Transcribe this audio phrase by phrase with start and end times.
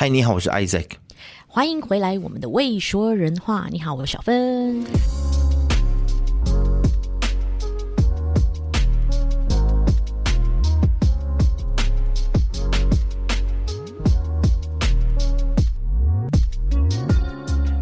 [0.00, 0.90] 嗨，你好，我是 Isaac，
[1.48, 3.66] 欢迎回来我们的未说人话。
[3.68, 4.84] 你好，我是小芬。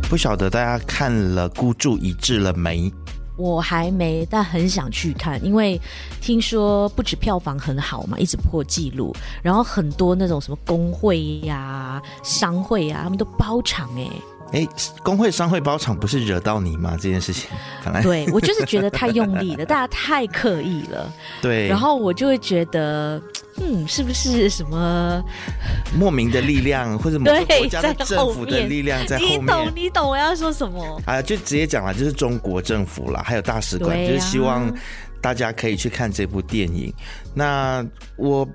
[0.09, 2.91] 不晓得大家看了《孤注一掷》了没？
[3.37, 5.81] 我还没，但很想去看，因为
[6.21, 14.09] 听说不止票房很好嘛，一直破纪录，然后很多那种什么工会呀、商会呀、啊，他们都包场哎、
[14.53, 14.67] 哎，
[15.03, 16.97] 工会商会包场不是惹到你吗？
[17.01, 17.51] 这件事情，
[17.85, 21.13] 本来对我就是觉得太用力了，大家太刻意了。
[21.43, 23.21] 对，然后我就会觉得。
[23.59, 25.25] 嗯，是不是什么
[25.99, 29.41] 莫名的力量，或者某个 国家的政府的力量在后面？
[29.41, 31.01] 你懂，你懂我要说什么？
[31.07, 34.71] 啊，就直接讲了，就是中国政府啦，还有大使馆，啊、就是希望
[35.23, 36.93] 大家可以去看这部电影。
[37.33, 37.83] 那
[38.17, 38.47] 我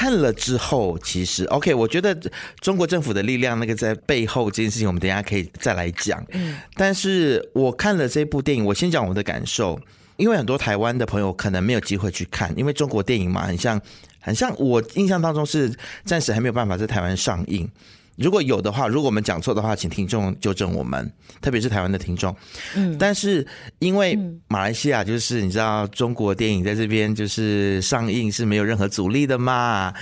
[0.00, 2.18] 看了之后，其实 OK，我觉得
[2.62, 6.24] 中国政府的力量那个在背后这件事情，我们等一下可以再来讲。
[6.32, 9.78] 嗯，但是我看了这部电影，我先讲我的感受。
[10.16, 13.78] 因为很多台湾的朋友可能没有机会去看，因为中国电影嘛，很像，
[14.20, 15.70] 很像我印象当中是
[16.06, 17.68] 暂时还没有办法在台湾上映。
[18.20, 22.36] 如果有的话，如果我们讲错的话，请听众纠正我们，特别是台湾的听众。
[22.76, 23.46] 嗯，但是
[23.78, 29.92] 因为马来西亚就是你知道，中国电影在这边就是上映是没有任何阻力的嘛，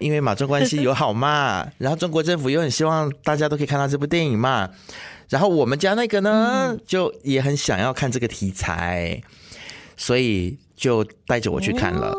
[0.00, 4.70] 因为马中关系友好嘛， 然后中国政府又很希望大家都可以看到这部电影嘛，
[5.28, 9.22] 然后我们家那个呢，就也很想要看这个题材。
[9.98, 12.14] 所以就带着我去看了。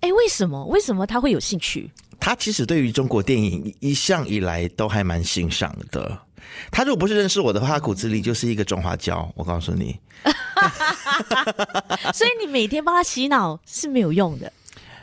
[0.00, 0.64] 为什么？
[0.64, 1.90] 为什么他会有兴趣？
[2.24, 6.16] 他其实对于中国电影一向以来都还蛮欣赏的。
[6.70, 9.28] 他如果不是认识我的话，他骨子里就是一个中华胶。
[9.34, 9.98] 我告诉你。
[12.14, 14.52] 所以你每天帮他洗脑是没有用的。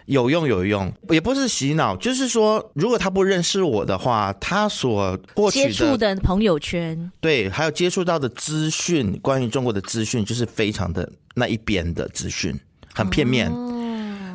[0.05, 12.57] 有用有用，也不是洗脑，就是说，如果他不认识我的话，他所获取的接触的朋友圈，对，还有接触到的资讯，关于中国的资讯，就是非常的那一边的资讯，
[12.93, 13.51] 很片面。
[13.51, 13.78] 哦、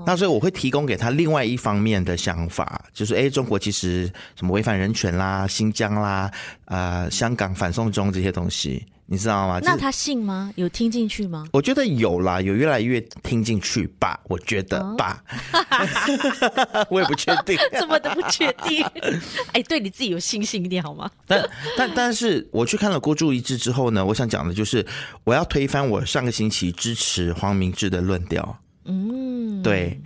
[0.07, 6.31] 那所以我会提供给他另外一方面的想法，就是哎，中国其实什么违反人权啦、新疆啦、
[6.67, 8.85] 呃，香港反送中这些东西。
[9.07, 9.61] 你知道吗？
[9.63, 10.51] 那他信吗？
[10.57, 11.45] 有听进去吗？
[11.53, 14.19] 我觉得有啦，有越来越听进去吧。
[14.25, 15.23] 我觉得吧，
[15.53, 18.83] 哦、 我也不确定， 怎么都不确定。
[19.53, 21.11] 哎，对你自己有信心一点好吗？
[21.27, 24.85] 但但但是，我去看了《孤注一掷》之后呢，我想讲的就是，
[25.25, 28.59] 我要推翻我上个星期支持黄明志的论调。
[28.85, 30.01] 嗯，对，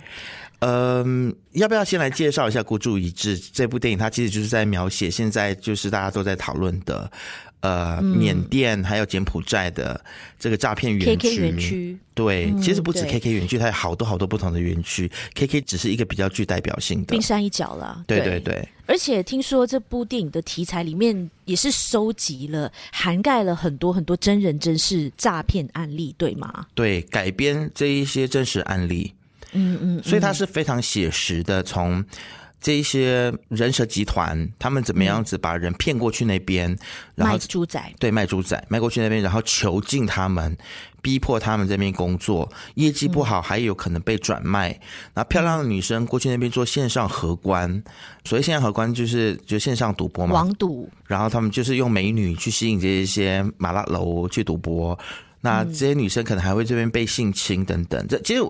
[0.59, 3.97] 嗯，要不要先来介绍一下《孤注一掷》这部电影？
[3.97, 7.11] 它其实就是在描写现在就是大家都在讨论的。
[7.61, 9.99] 呃，缅甸还有柬埔寨的
[10.39, 17.11] 这个诈骗园区，KK 园区，对，其实不止 KK 园区，它有好多好多不同的园区，KK 只是一个比较具代表性的。
[17.11, 18.01] 冰山一角了。
[18.07, 18.39] 对对。
[18.39, 26.65] 对，而且听说这部电影的题材里面也是收集了涵盖了很多很多真人真事诈骗案例，对吗？
[26.73, 29.13] 对，改编这一些真实案例，
[29.51, 32.01] 嗯嗯，所以它是非常写实的，从。
[32.61, 36.77] 这一些人蛇集团，他们怎么样子把人骗过去那边，嗯、
[37.15, 40.57] 然后卖猪仔，对，卖猪仔卖过去那边，然后囚禁他们，
[41.01, 44.77] 逼迫他们这边工作，业绩不好还有可能被转卖。
[45.13, 47.81] 那、嗯、漂亮的女生过去那边做线上荷官，
[48.25, 50.89] 所以线上荷官就是就线上赌博嘛，网赌。
[51.07, 54.97] 然后他们就是用美女去吸引这一些麻辣楼去赌博。
[55.41, 58.41] 那这些女生可能还会这边被性侵等等，这其实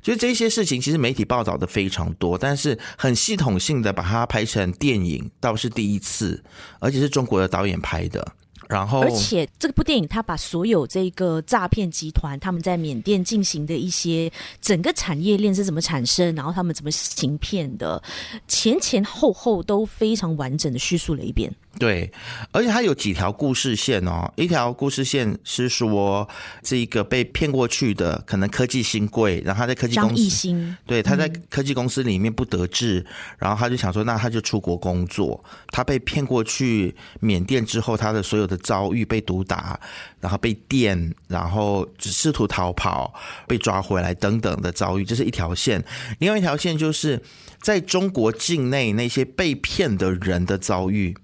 [0.00, 6.42] 就这些事情，其实媒体报道的非常多，但是很系统性的把它拍成电影倒是第一次，
[6.78, 8.26] 而且是中国的导演拍的。
[8.68, 14.28] 然后，而且这部电影它把所有这个诈骗集团他们在缅甸进行的一些
[14.60, 18.02] 整个产业链是怎么产生，然后他们怎么行骗的，
[18.48, 21.54] 前前后后都非常完整的叙述了一遍。
[21.78, 22.10] 对，
[22.52, 24.32] 而且它有几条故事线哦。
[24.36, 26.26] 一条故事线是说，
[26.62, 33.06] 这个被骗过去的可能科技新贵，然后他在科技公司，对，他在科技公司里面不得志，嗯、
[33.40, 35.42] 然后他就想说，那他就出国工作。
[35.68, 39.78] 他被骗过去缅甸之后，他的所有的遭遇被毒打，
[40.18, 43.12] 然后被电，然后试图逃跑，
[43.46, 45.84] 被抓回来等等的遭遇，这是一条线。
[46.20, 47.22] 另外一条线就是
[47.60, 51.14] 在中国境内那些被骗的人的遭遇。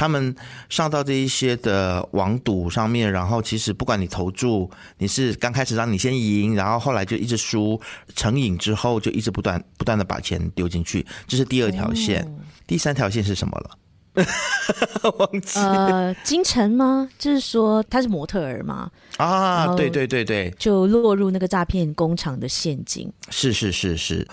[0.00, 0.34] 他们
[0.70, 7.78] 上到这一些的网赌上面，然后其实不管你投注，你是刚开始让你先赢，然后后来就一直输，
[8.16, 12.22] 成瘾之后就一直不断不断的把钱丢进去，这是第二条线。
[12.22, 12.28] 哦、
[12.66, 14.24] 第三条线是什么了？
[15.18, 17.06] 忘记呃， 金晨吗？
[17.18, 18.90] 就是说他是模特儿吗？
[19.18, 23.12] 啊，对对对对，就落入那个诈骗工厂的陷阱。
[23.28, 24.26] 是是是是，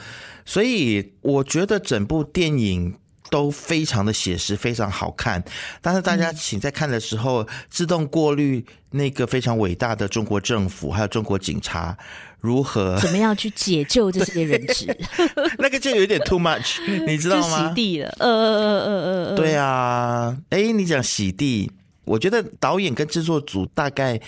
[0.46, 2.96] 所以我觉得整部电影。
[3.30, 5.44] 都非常的写实，非常好看。
[5.82, 11.98] 但是大家请在看的时候，嗯、自动过滤那个非常伟大的中国政府，还有中国警察
[12.40, 14.96] 如何怎么样去解救这些人质，
[15.58, 17.70] 那个就有点 too much， 你知道吗？
[17.70, 21.72] 洗地了，呃呃呃呃呃，对啊，哎，你讲洗地，
[22.06, 24.20] 我觉得导演跟制作组大概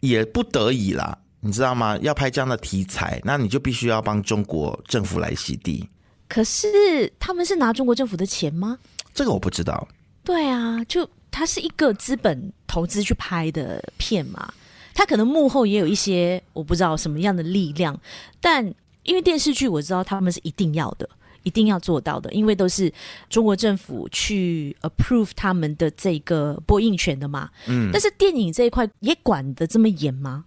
[0.00, 1.96] 也不得已啦，你知道吗？
[2.00, 5.88] 要拍这样的题材，那你就必须要帮中国政府来洗地。
[6.30, 8.78] 可是他们是拿中国政府的钱吗？
[9.12, 9.88] 这个我不知道。
[10.22, 14.54] 对啊，就它是一个资本投资去拍的片嘛，
[14.94, 17.98] 它可能幕后也有一些我不知道什么样的力量，
[18.40, 18.64] 但
[19.02, 21.08] 因为电视剧我知道他们是一定要的，
[21.42, 22.92] 一定要做到的，因为都是
[23.28, 27.50] 中国政府去 approve 他们的这个播映权的嘛。
[27.66, 30.44] 嗯，但是电影这一块也管得这么严吗？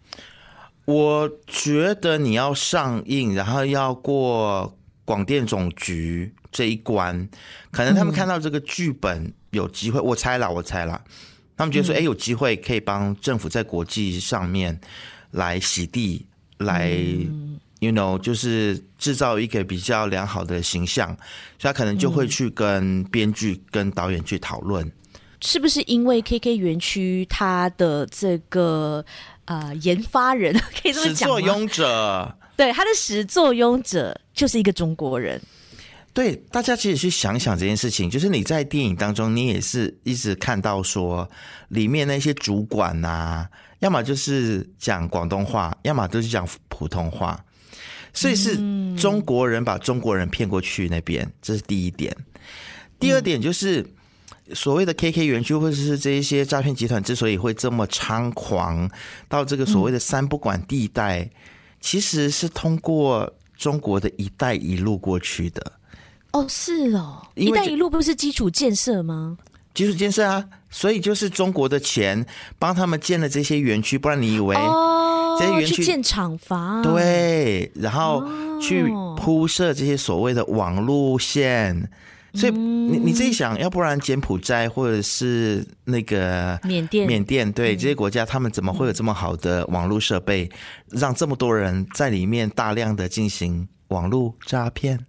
[0.86, 4.74] 我觉得你要上映，然后要过。
[5.06, 7.28] 广电总局这一关，
[7.72, 11.02] 可能他们看到这个剧本有机会，嗯、我猜啦，我猜啦，
[11.58, 14.80] 他们觉得说，哎、嗯，有机会可以帮政府在国际上面
[15.32, 16.26] 来洗地，
[16.60, 21.08] 来、嗯、，you know，就是制造一个比较良好的形象，
[21.60, 24.90] 所以他可能就会去跟编剧、跟导演去讨论，
[25.42, 29.04] 是不是因为 KK 园区它的这个
[29.46, 32.38] 呃研发人 可以这么讲作俑者。
[32.56, 35.42] 对，他的始作俑者就是一个中国人。
[36.14, 41.28] 对，大家其实去想想这件事情，就是你在电影当中，你也是一直看到说，
[41.70, 47.44] 里面那些主管呐、啊，要么就是讲广东话，要么就是讲普通话，
[48.14, 48.56] 所以是
[48.96, 52.16] 中国人把中国人骗过去那边，这是第一点。
[53.00, 53.84] 第二点就是
[54.54, 58.88] 所谓的 KK 园区或者是这一些诈骗集团之所以会这么猖狂，
[59.28, 61.28] 到这个所谓的三不管地带。
[61.84, 65.72] 其实是通过中国的一带一路过去的
[66.32, 69.38] 哦，是哦，一带一路不是基础建设吗？
[69.74, 72.26] 基础建设啊，所以就是中国的钱
[72.58, 74.56] 帮他们建了这些园区，不然你以为
[75.38, 76.82] 这些园区、哦、建厂房？
[76.82, 78.24] 对，然后
[78.62, 78.86] 去
[79.18, 81.92] 铺设这些所谓的网路线。
[82.34, 90.50] 所以你你自己想，要不然柬埔寨或者是那个缅甸，缅甸对这些国家，他们怎么会有这么好的网络设备，
[90.90, 95.00] 让这么多人在里面大量的进行网络诈骗？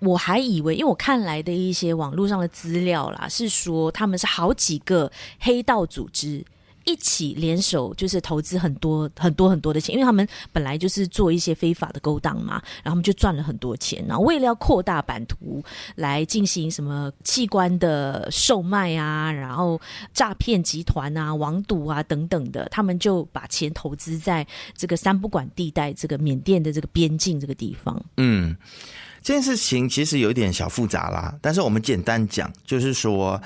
[0.00, 6.44] 我还以为，因为我看来的一些网络上的资料啦，是说他们是好几个黑道组织。
[6.88, 14.02] 一起联手，就是投资很多很多很多的钱，因为他们本来就是做一些非法的勾当嘛，然后他们就赚了很多钱。
[14.08, 15.62] 然后为了要扩大版图，
[15.96, 19.78] 来进行什么器官的售卖啊，然后
[20.14, 28.02] 诈骗集团啊、网赌啊等等的，他们就把钱投资在这个三不管地带，这个缅甸的这个边境这个地方。
[28.16, 28.56] 嗯，
[29.20, 33.38] 这件事情其实有点小复杂啦，但是我们简单讲，就是说。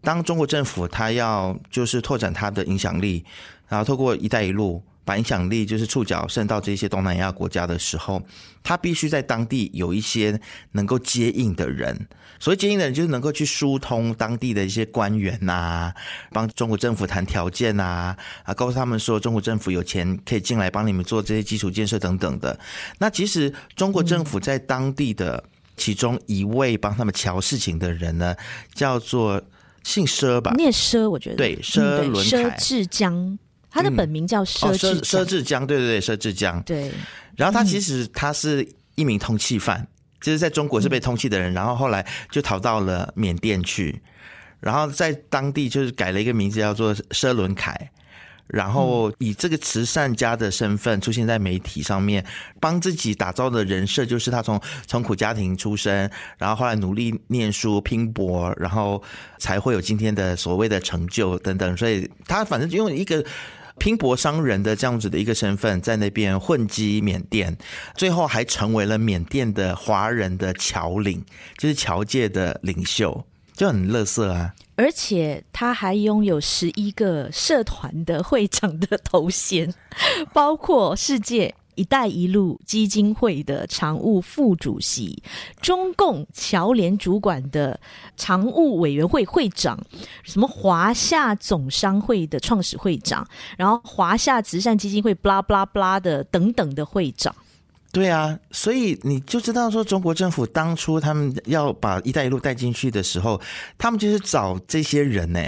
[0.00, 3.24] 当中国政府他要就是拓展他的影响力，
[3.68, 8.22] 然后透过“一带一路”把影响力就是触角伸到这些东南亚国家的时候，
[8.62, 10.38] 他必须在当地有一些
[10.72, 12.08] 能够接应的人。
[12.38, 15.92] 所谓接应的人，就是能够去疏通当地的一些官员呐，
[16.30, 22.58] 帮中国政府谈条件呐，啊，告诉他们说中国政府有钱可以进来帮你们做这些基础建设等等的。
[22.98, 25.42] 那其实中国政府在当地的
[25.76, 28.36] 其中一位帮他们乔事情的人呢，
[28.74, 29.42] 叫做。
[29.88, 30.52] 姓佘吧？
[30.54, 31.36] 念佘，我觉得。
[31.36, 33.38] 对，佘伦凯、佘志江，
[33.70, 36.62] 他的本名叫佘志佘志江，对对对，佘志江。
[36.64, 36.92] 对，
[37.36, 39.88] 然后他其实他是一名通缉犯，嗯、
[40.20, 44.02] 就是在中国是被通缉的人，然后后来就逃到了缅甸去，
[44.60, 47.90] 然后在当地就是改了一个名字叫做佘伦凯。
[48.48, 52.24] 然后以这个慈善家的身份出现在媒体上面，
[52.60, 59.02] 帮自己打造的人设就是他从从苦家庭出身，然后后来努力念书拼搏，然后
[59.38, 61.76] 才会有今天的所谓的成就等等。
[61.76, 63.24] 所以他反正就用一个
[63.78, 67.56] 拼搏商人的这样子的一个身份，在那边混迹缅甸，
[67.96, 71.24] 最后还成为了缅甸的华人的侨领，
[71.56, 73.24] 就是侨界的领袖。
[73.54, 74.54] 就很乐色啊！
[74.78, 79.74] 而且他还拥有十一个社团的会长的头衔，
[80.32, 85.20] 包括世界一带一路基金会的常务副主席、
[85.60, 87.80] 中共侨联主管的
[88.16, 89.76] 常务委员会会长、
[90.22, 97.34] 什么华夏总商会的创始会长，然后华夏慈善基金会 blah blah blah 的等等的会长。
[97.98, 103.40] 对啊，所以你就知道说，中国政府当初他们要把“一带一路”带进去的时候，
[103.76, 105.42] 他们就是找这些人呢，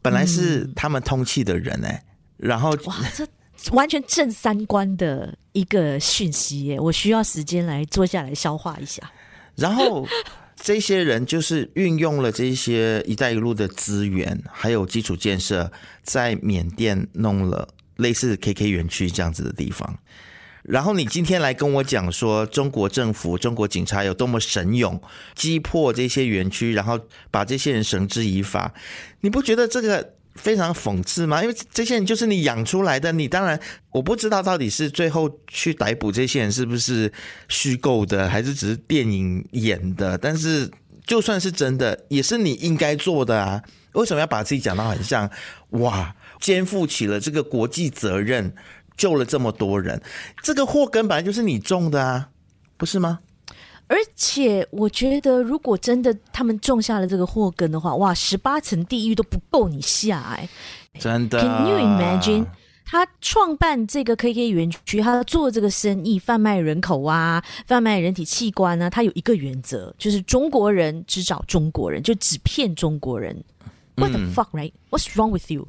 [0.00, 2.02] 本来是他们通气的人呢，嗯、
[2.36, 3.26] 然后哇，这
[3.72, 6.78] 完全正三观的一个讯息耶！
[6.78, 9.02] 我需要时间来坐下来消化一下。
[9.56, 10.06] 然后
[10.54, 15.68] 这些人就是运用了这些“一带一路”的资源，还有基础建设，
[16.04, 19.98] 在缅甸弄了类似 KK 园区这样子的地方。
[20.68, 25.00] 然后你今天来跟我讲说，中国政府、中国警察有多么神勇，
[25.34, 28.74] 击破这些园区，然后把这些人绳之以法，
[29.22, 31.42] 你不觉得这个非常讽刺吗？
[31.42, 33.58] 因为这些人就是你养出来的，你当然
[33.92, 37.10] 我不知道到底是最后去逮捕这些人是不是
[37.48, 40.18] 虚构的，还是只是电影演的。
[40.18, 40.70] 但是
[41.06, 43.62] 就算是真的，也是你应该做的啊！
[43.94, 45.28] 为什么要把自己讲到很像
[45.70, 48.54] 哇，肩负起了这个国际责任？
[48.98, 50.02] 救了这么多人，
[50.42, 52.28] 这个祸根本来就是你种的啊，
[52.76, 53.20] 不是吗？
[53.86, 60.46] 而且我觉得，如果真的他们种下了这个祸根的话，哇，十八层地狱都不够你下哎，
[60.98, 61.40] 真的。
[61.40, 62.44] Can you imagine？
[62.84, 73.42] 他创办这个 KK 园区，他做这个生意，贩卖人口啊，贩卖人体器官啊，他有一个原则，就是中国人只找中国人，就只骗中国人。
[73.94, 74.72] What the fuck, right?
[74.90, 75.68] What's wrong with you？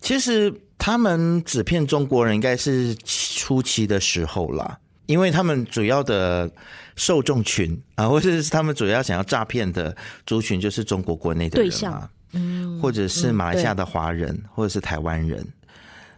[0.00, 0.54] 其实。
[0.80, 6.50] 他们只骗中国人，应该是初期的时候啦，因为他们主要的
[6.96, 9.94] 受众群啊，或者是他们主要想要诈骗的
[10.26, 15.46] 族群，就是中国国内的人嘛，嗯，或者是马来西亚的华人，嗯、或者是台湾人，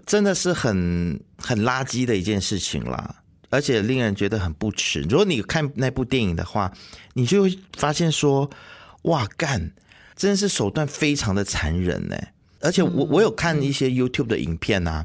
[0.07, 3.17] 真的是很很垃圾的一件事情啦，
[3.51, 5.01] 而且令人觉得很不耻。
[5.03, 6.73] 如果你看那部电影的话，
[7.15, 8.49] 你就会发现说，
[9.03, 9.73] 哇，干，
[10.15, 12.17] 真的是手段非常的残忍呢。
[12.63, 15.05] 而且我我有看一些 YouTube 的影片啊，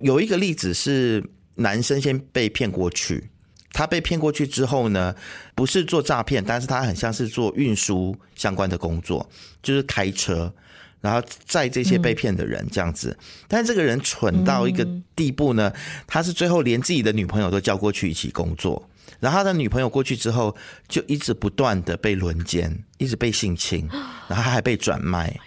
[0.00, 3.30] 有一个例子是男生先被骗过去，
[3.72, 5.14] 他被骗过去之后呢，
[5.54, 9.26] 不是做诈骗，但是他很像是做运输相关的工作，
[9.62, 10.52] 就是开车，
[11.00, 13.16] 然后载这些被骗的人这样子。
[13.46, 15.72] 但是这个人蠢到一个地步呢，
[16.06, 20.54] 他是最后连自己的女朋友都叫过去一起工作，然后他的女朋友过去之后，
[20.88, 23.88] 就一直不断的被轮奸，一直被性侵，
[24.28, 25.38] 然后他还被转卖。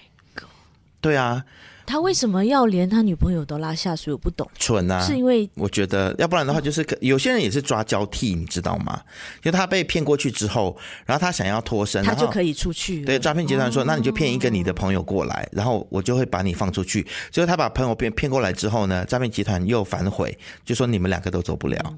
[1.02, 1.44] 对啊，
[1.86, 4.14] 他为什么要连他女朋友都拉下水？
[4.14, 4.48] 我不懂。
[4.60, 5.02] 蠢啊！
[5.02, 9.02] 是因为我觉得，要不然的话，就是有些人也是抓交替，你知道吗？
[9.42, 13.04] 就他被骗过去之后，然后他想要脱身，他就可以出去。
[13.04, 17.02] 对，诈骗集团说，那你就骗一个你的朋友过来，然后我就会把你放出去。
[17.32, 21.96] 结果他把朋友骗骗过来之后呢，诈骗集团又反悔，就说你们两个都走不了。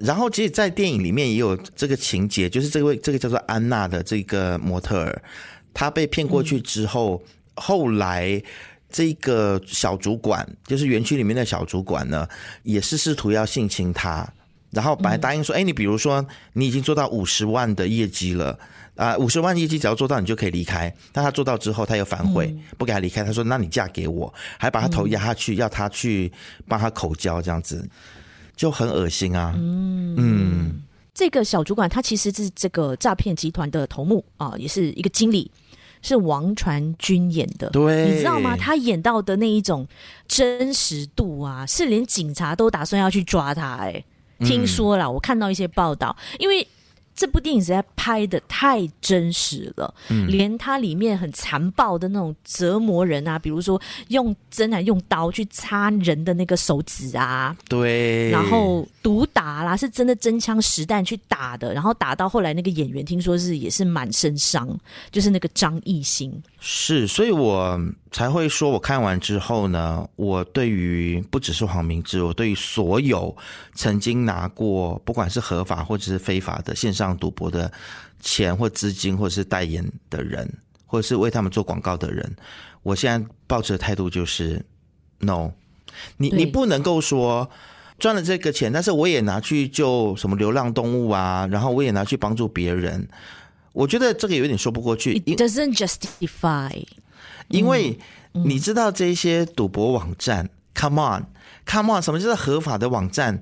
[0.00, 5.22] 然后，其实，在电影里面也有这个情节，就是这位这个叫做安娜的这个模特儿，
[5.72, 7.22] 她被骗过去之后。
[7.56, 8.42] 后来，
[8.90, 12.28] 这个小主管就是园区里面的小主管呢，
[12.62, 14.28] 也是试图要性侵他。
[14.70, 18.58] 然后本来答应说：“哎，你比如说你已经做到五十万的业绩了
[18.96, 23.22] 啊，五十万业绩只要做到，你就可以离开。”但他做到之后，他又反悔，不给他离开。
[23.22, 26.32] 他说：“那你嫁给我。”还把他头压下去，要他去
[26.66, 27.88] 帮他口交，这样子
[28.56, 29.54] 就很恶心啊。
[29.56, 30.82] 嗯嗯，
[31.14, 35.48] 这个小主管他其实是这个诈骗集团的头目啊，也是一个经理。
[36.04, 38.56] 是王传君演的，对，你知道吗？
[38.56, 39.84] 他演到的那一种
[40.28, 44.04] 真实度啊，是连警察都打算要去抓他哎、欸。
[44.46, 46.64] 听说了，我看到一些报道，因为。
[47.16, 64.66] 这部电影实在拍的太真实了，嗯，连它里面很残暴的那种折磨人啊，比如说用针啊、用刀去插人的那个手指啊，对，然后毒打啦，是真的真枪实弹去打的，然后打到后来那个演员听说是也是满身伤，
[65.10, 66.32] 就是那个张艺兴。
[66.58, 67.78] 是，所以我
[68.10, 73.36] 才会说，我看完之后呢，我对于不只是黄明志，我对于所有
[73.74, 77.70] 曾经拿过不管是合法或者是非法的线上赌博的
[78.20, 80.50] 钱或资金，或者是代言的人，
[80.86, 82.34] 或者是为他们做广告的人，
[82.82, 84.64] 我现在抱持的态度就是
[85.18, 85.50] ，no，
[86.16, 87.46] 你你不能够说
[87.98, 93.08] 赚了这个钱，但是我也拿去救什么流浪动物啊，然后我也拿去帮助别人。
[93.72, 95.18] 我觉得这个有点说不过去。
[95.20, 96.84] It doesn't justify，
[97.48, 97.98] 因为
[98.32, 103.40] 你知道这些赌博网站，嗯，Come on，Come on，什么叫做合法的网站？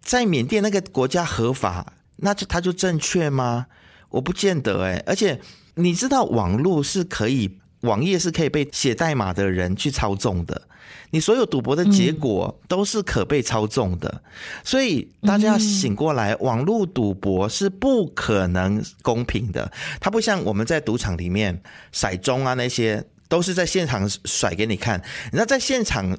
[0.00, 3.66] 在缅甸那个国家合法，那就它就正确吗？
[4.10, 5.02] 我不见得哎。
[5.06, 5.40] 而且
[5.76, 10.62] 你知道网络是可以，网页是可以被写代码的人去操纵的。
[11.10, 14.22] 你所有赌博的结果都是可被操纵的，
[14.64, 19.70] 所以大家要醒过来，网络赌博是不可能公平的。
[20.00, 21.62] 它不像我们在赌场里面
[21.92, 25.02] 骰盅啊，那些都是在现场甩给你看。
[25.32, 26.16] 那在现场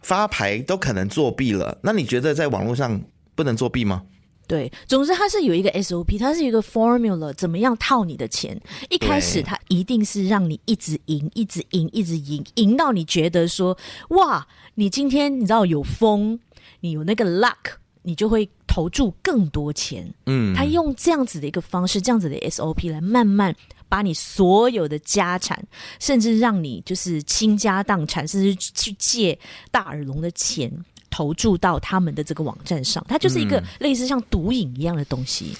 [0.00, 3.00] 发牌都可能作弊了，那你觉得在网络上
[3.34, 4.02] 不能作弊吗？
[4.46, 8.60] 对，总之它是有一个 SOP，它是一个 formula，怎么样套你的钱？
[8.90, 13.76] 一开始它一定是让你一直赢，一直赢，一直赢，赢到你觉得说，
[14.10, 16.38] 哇，你今天你知道有风，
[16.80, 18.48] 你有那个 luck，你就会。
[18.68, 20.12] 投注更多钱。
[20.26, 23.56] 嗯，他用这样子的一个方式，这样子的 SOP 来慢慢
[23.88, 25.66] 把你所有的家产，
[25.98, 29.38] 甚至让你就是倾家荡产，甚至去借
[29.70, 30.70] 大耳聋的钱
[31.16, 33.02] 投注到他们的这个网站上。
[33.08, 35.56] 它就是一个类似像毒瘾一样的东西。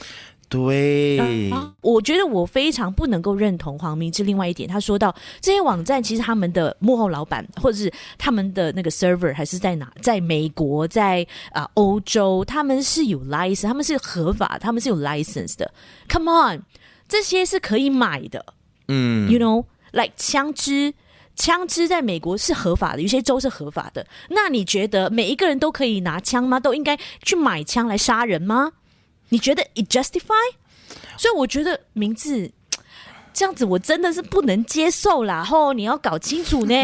[0.48, 1.18] 对、
[1.50, 4.22] 啊，我觉得我非常不能够认同黄明志。
[4.22, 9.90] 另外一点，他说到这些网站其实他们的幕后老板或者是他们的那个 server 还是在哪？
[10.02, 15.72] 在美国，在啊欧洲，他们是有 license，他们是合法，他们是有 license 的。
[16.08, 16.62] Come on，
[17.08, 18.44] 这些是可以买的。
[18.86, 20.94] 嗯，You know，like 枪支，
[21.36, 24.04] 枪支在美国是合法的，有些州是合法的。
[24.30, 26.58] 那你觉得每一个人都可以拿枪吗？
[26.58, 28.72] 都应该去买枪来杀人吗？
[29.28, 30.54] 你觉得 it justify？
[31.16, 32.50] 所以我觉得名字
[33.36, 35.44] 这样子，我真的是不能接受啦。
[35.44, 36.74] 吼，你要搞清楚呢。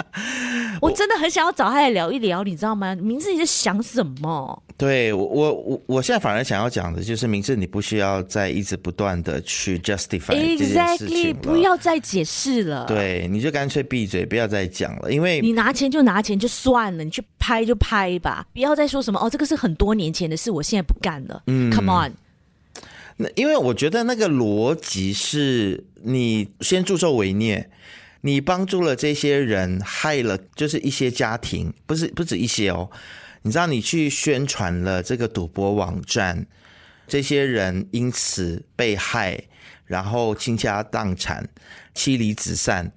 [0.80, 2.94] 我真的很想要找他来聊一聊，你知道吗？
[2.94, 4.62] 名字你在想什么？
[4.78, 12.86] 对我，我我我现在反而想要讲的就是，名字你不需要再一直不断的去 justify exactly，不要再解释了。
[12.86, 21.42] 对，你就干脆闭嘴，不要再讲了，因为你拿钱就拿钱就算了，你去拍就拍吧，不要再说什么哦，这个是很多年前的事，我现在不干了。
[21.46, 22.12] 嗯，Come on。
[23.18, 27.70] 那因为我觉得那个逻辑是你先助纣为虐。
[28.22, 32.90] 你帮助了这些人，害了就是一些家庭，不是不止一些哦。
[33.42, 36.44] 你知道，你去宣传了这个赌博网站，
[37.06, 39.44] 这些人因此被害，
[39.86, 41.48] 然后倾家荡产、
[41.94, 42.90] 妻离子散。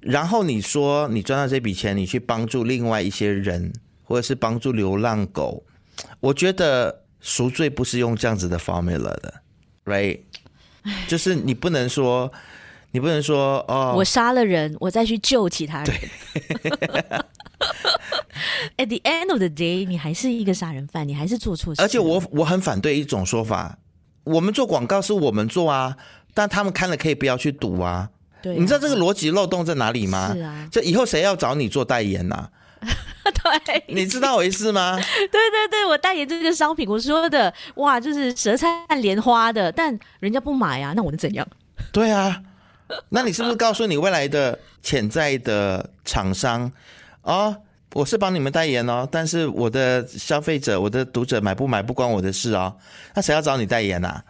[0.00, 3.72] 然后你说你赚到这笔钱，你去帮助另外一些人，
[4.02, 5.64] 或者是帮助流浪狗，
[6.18, 9.42] 我觉得赎罪不是用这样子的 formula 的
[9.88, 10.20] ，right？
[11.08, 12.30] 就是你不能说。
[12.90, 15.94] 你不能说哦，我杀了人，我再去救其他人。
[18.78, 21.82] At the end of the day，你还是一个杀人犯，你还是做错事。
[21.82, 23.76] 而且我我很反对一种说法，
[24.24, 25.98] 我们做广告是我们做啊，
[26.32, 28.08] 但他们看了可以不要去赌啊。
[28.40, 30.32] 对啊，你知道这个逻辑漏洞在哪里吗？
[30.34, 32.50] 是啊，这以后谁要找你做代言呐、啊？
[33.30, 34.96] 对，你知道我意思吗？
[34.96, 41.46] 对对对，我代言这个商品，我说的哇，就是舌灿莲花的，但人家不买啊，那我能怎样？
[41.92, 42.42] 对啊。
[43.10, 46.72] 那你是不是告诉你未来的潜在的厂商
[47.20, 47.54] 哦，
[47.92, 52.74] 我是帮你们代言哦，但是我的消费者、我的读者买不买不关我的事哦。
[53.14, 54.24] 那谁要找你代言呐、啊？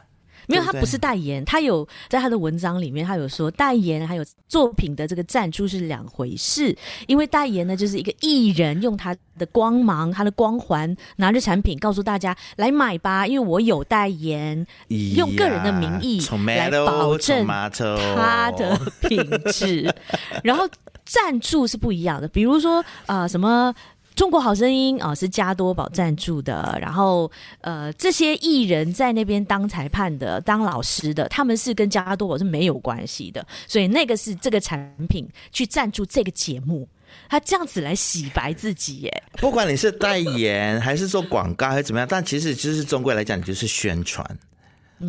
[0.49, 6.75] 没有，他不是代言，他有在他的文章里面，他有说代言还有作品的这个赞助是两回事。
[7.07, 14.67] 因为代言呢，就是一个艺人用他的光芒、他的光环，拿着产品告诉大家来买吧，因为我有代言，
[15.17, 19.19] 用个人的名义来保证他的品
[19.53, 19.95] 质。
[20.43, 20.67] 然后
[21.05, 23.75] 赞助是不一样的，比如说啊、呃，什么。
[24.19, 26.77] 中国好声音啊、哦，是加多宝赞助的。
[26.83, 33.47] 然后，呃，这些艺人在那边当裁判的、当老师的，他们是跟加多宝是没有关系的。
[33.69, 36.89] 所以，那个是这个产品去赞助这个节目，
[37.29, 39.23] 他这样子来洗白自己耶。
[39.35, 44.29] 不管你是代言还是做广告还是怎么样，但其实就是中归来讲，你就是宣传。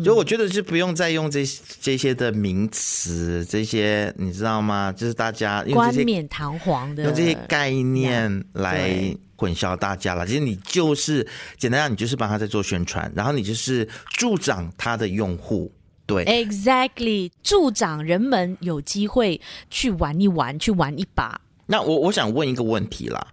[0.04, 1.44] 就我觉得是不用再用这
[1.80, 4.92] 这些的名词，这些你知道吗？
[4.92, 10.26] 就是大家用冠冕堂皇的用这些概念来混淆大家了。
[10.26, 11.26] 其实你就是
[11.58, 15.72] 简单讲，你就是帮他在做宣传，然后你就是助长他的用户。
[16.06, 21.40] 对，Exactly，助长人们有机会去玩一玩，去玩一把。
[21.66, 23.26] 那我我想问一个问题啦。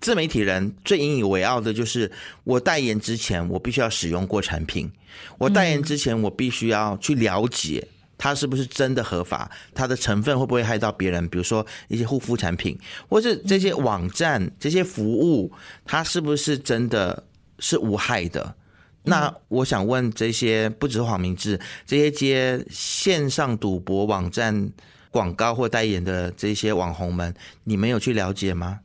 [0.00, 2.10] 自媒体人最引以为傲的就是，
[2.44, 4.90] 我代言之前，我必须要使用过产品。
[5.38, 7.86] 我代言之前，我必须要去了解
[8.16, 11.28] 它是不是真的合法，它的成分会不会害到别人。
[11.28, 15.52] 比如说一些护肤产品，或是这些网站、这些服务，
[15.84, 17.22] 它是不是真的
[17.58, 18.54] 是无害的？
[19.02, 24.70] 那我想问这些，不只是黄明志，这些接线上赌博网站
[25.10, 27.34] 广告或代言的这些网红们，
[27.64, 28.80] 你们有去了解吗？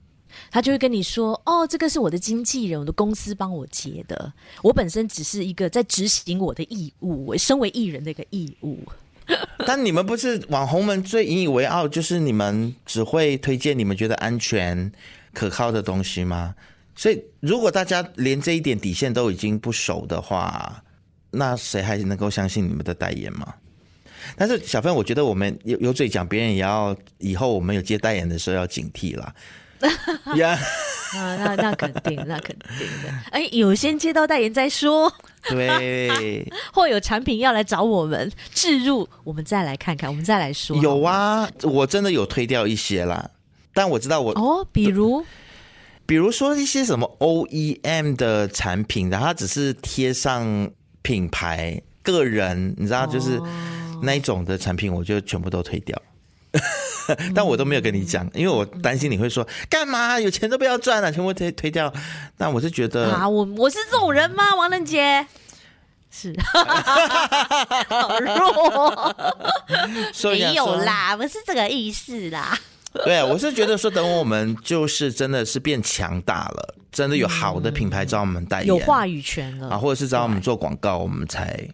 [0.56, 4.32] 他就会跟你说：“哦，这个是我的经纪人，我的公司帮我接的。
[4.62, 8.80] 我本身只是一个在执行我的义务，我身为艺人的一个义务。”
[9.68, 14.90] 但你们不是网红们最引以为傲，就是你们只会推荐你们觉得安全、
[15.34, 16.56] 可靠的东西吗？
[16.96, 20.82] 所以，如果大家连这一点底线都已经不熟的话，
[21.32, 23.56] 那谁还能够相信你们的代言吗？
[24.38, 29.36] 但是，小芬，我觉得我们有有嘴讲，别人也要以后我们有接代言的时候要警惕啦。
[31.16, 33.10] 啊，那那肯定，那肯定的。
[33.32, 35.12] 哎，有先接到代言再说，
[35.50, 40.76] 对， 或有产品要来找我们置入，我们再来看看，我们再来说。
[40.78, 43.30] 有啊，我真的有推掉一些啦，
[43.74, 45.24] 但我知道我哦，比如，
[46.06, 50.70] 比如说一些什么 OEM 的产品，然后它只是贴上
[51.02, 53.40] 品牌、个人，你知道，就是
[54.02, 55.98] 那一种的产品，我就全部都推掉。
[57.36, 60.20] 但我都没有跟你讲，因为我担心你会说干嘛？
[60.20, 61.92] 有钱都不要赚了，全部推推掉。
[62.38, 64.56] 但我是觉得啊，我我是这种人吗？
[64.56, 65.26] 王仁杰
[66.12, 66.34] 是，
[67.90, 69.16] 好弱，
[70.32, 72.58] 没有啦，不是这个意思啦。
[73.04, 81.68] 对，我是觉得说，等我们就是真的是变强大了，真的有好的品牌找我们代言，有话语权了啊，或者是找我们做广告，我们才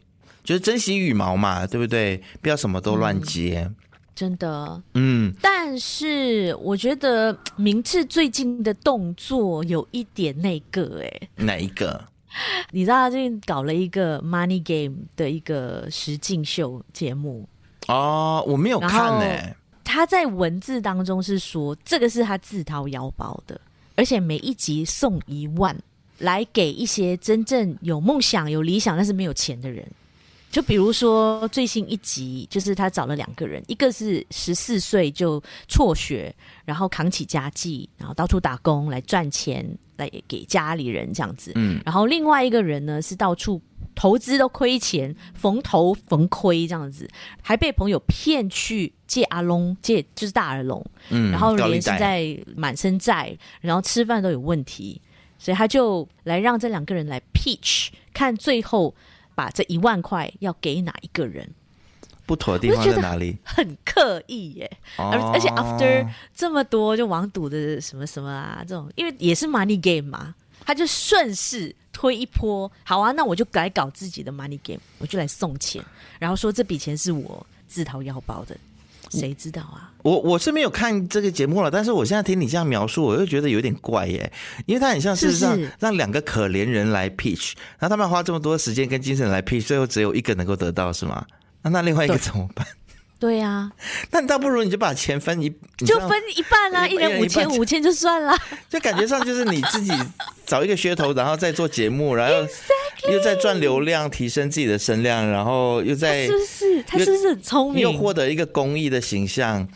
[0.43, 2.19] 就是珍惜羽毛嘛，对不对？
[2.41, 3.63] 不要什么都乱接。
[3.67, 3.75] 嗯
[4.21, 11.99] 真的，嗯，但是我觉得明智最近的动作有一点那个、欸，哎，哪一个？
[12.69, 17.49] 你知道他最近搞了一个 Money Game 的一个实境秀节目
[17.87, 19.55] 哦，我没有看呢、欸。
[19.83, 23.59] 他在文字当中是说，这个是他自掏腰包的，
[23.95, 25.75] 而且每一集送一万，
[26.19, 29.83] 来给一些真正有梦想、有理想但是没有钱的人。
[30.51, 36.35] 就比如说最新一集，就是他找了两个人，一个是十四岁就辍学，
[36.65, 41.53] 然后扛起家计，然后到处打工来赚钱，来给家里人这样子。
[41.55, 43.61] 嗯，然后另外一个人呢是到处
[43.95, 47.09] 投资都亏钱，逢投逢亏这样子，
[47.41, 55.01] 还被朋友骗去借阿龙，借就是大耳龙，嗯，然后连现在满身债，然后吃饭都有问题，
[55.39, 58.93] 所以他就来让这两个人来 pitch，看最后。
[59.41, 61.49] 把这一万块要给哪一个人？
[62.27, 63.35] 不妥的地方在哪里？
[63.43, 72.71] 很刻意耶，而、哦、而且 after 这么多就网赌的什么什么啊，这种因为也是 money game 嘛，他就顺势推一波。
[72.83, 75.83] 好啊，那我就改搞自己的 money game，我就来送钱，
[76.19, 78.55] 然后说这笔钱是我自掏腰包的。
[79.11, 79.91] 谁知道啊？
[80.03, 84.31] 我我是没有看这个节目了，但是我现在听你这样描述，我又觉得有点怪耶，
[84.65, 91.23] 因为他很像是让是是让两个可怜人来 pitch，然后他们花这么多时间跟精神来 pitch，最后只有一个能够得到，是吗？
[91.61, 92.65] 那那另外一个怎么办？
[93.19, 93.71] 对呀、啊，
[94.09, 95.47] 那你倒不如你就把钱分一，
[95.85, 98.35] 就分一半啊，一人五千，五千就算了。
[98.67, 99.91] 就感觉上就是你自己
[100.47, 102.41] 找一个噱头，然后再做节目，然后
[103.11, 106.83] 又在赚流量，提升自己的声量，然后又在是不是？
[106.83, 107.81] 他是不是很聪明？
[107.81, 109.67] 又获得一个公益的形象。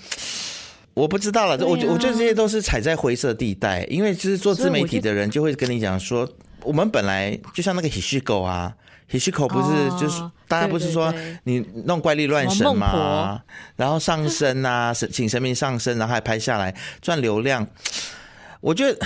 [0.93, 6.28] 我不知道了，啊、我我觉得这些都是踩在灰色地带，因为就是做自媒体的人就会跟你讲说，
[6.63, 8.73] 我们本来就像那个 Hishiko 啊。
[9.08, 13.39] Hishiko 不是就是、哦、大家不是说你弄怪力乱神吗？
[13.75, 16.73] 然后上身啊，神请神明上身，然后还拍下来
[17.04, 17.67] 赚流量。
[18.62, 18.97] 我觉得，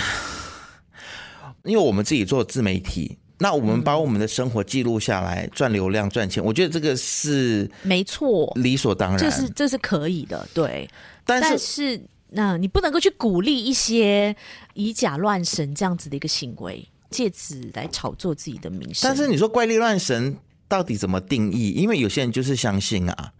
[1.64, 10.88] 因为我们自己做自媒体，那我们把我们的生活记录下来赚流量赚钱，我觉得这个是没错，理所当然，这是这是可以的，对。
[11.24, 14.36] 但是，但是那你不能够去鼓励一些
[14.74, 16.86] 以假乱神这样子的一个行为。
[17.10, 20.36] 借此来炒作自己的名声，但是你说怪力乱神
[20.68, 21.70] 到底怎么定义？
[21.70, 23.32] 因为有些人就是相信啊，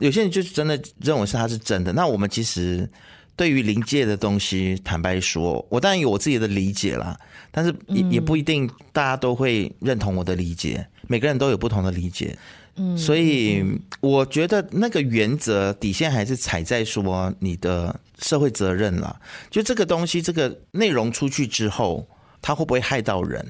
[0.00, 1.92] 有些人就是真的认为是他是真的。
[1.92, 2.90] 那我们其实
[3.38, 7.18] 对于临界的东西，坦白说，我当然有我自己的理解啦，
[7.50, 12.36] 但是也也不一定大家都会认同我的理解，每个人都有不同的理解。
[12.74, 13.64] 嗯，所以
[14.00, 19.18] 我觉得那个原则底线还是踩在说你的社会责任啦。
[19.48, 22.06] 就这个东西，这个内容出去之后。
[22.40, 23.44] 它会不会害到人，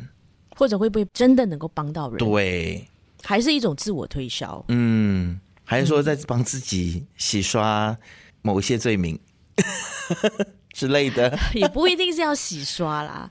[0.56, 2.16] 或者会不会真的能够帮到人？
[2.16, 2.88] 对，
[3.22, 4.64] 还是一种自我推销。
[4.68, 7.94] 嗯，还是说在帮自己洗刷
[8.40, 9.20] 某一些罪名、嗯、
[10.72, 11.38] 之类的？
[11.54, 13.30] 也不一定是要洗刷啦，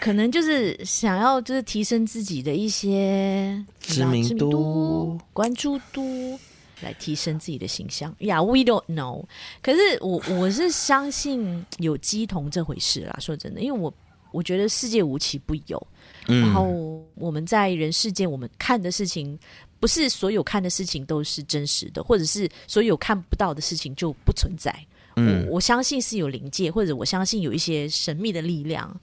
[0.00, 6.38] 可能就是想要就是提升自己的一些知名度、关注度，
[6.82, 8.14] 来提升自己的形象。
[8.20, 9.24] 呀、yeah，we don't know。
[9.62, 13.16] 可是我我是相信有鸡同这回事啦。
[13.20, 13.92] 说真的，因为我。
[14.30, 15.86] 我觉得世界无奇不有，
[16.26, 19.36] 然后我们在人世间，我们看的事情，
[19.80, 24.70] 不是所有看的事情都是真实的，或者是所有看不到的事情就不存在。
[25.18, 29.00] 嗯，我，我相信是有灵界，或者我相信有一些神秘的力量。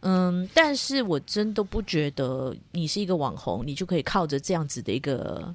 [0.00, 5.54] 嗯，但是我真的不觉得你是一个网红，你就可以靠着这样子的一个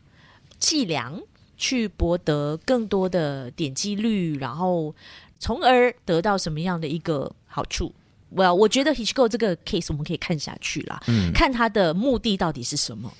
[0.59, 1.11] 伎俩
[1.57, 4.93] 去博得更多的点击率，然后
[5.39, 7.91] 从而得到什么样的一个好处。
[8.35, 13.11] Well, 我觉得 Hishiko 这个 case 我们可以看下去啦，嗯，看他的目的到底是什么，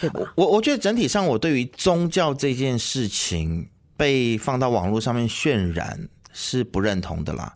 [0.00, 0.32] 对吧？
[0.36, 7.54] 我我觉得整体上，我对于宗教这件事情被放到网络上面渲染是不认同的啦。